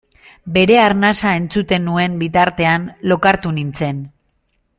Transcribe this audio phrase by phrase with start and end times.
[0.53, 4.03] Bere arnasa entzuten nuen bitartean lokartu nintzen.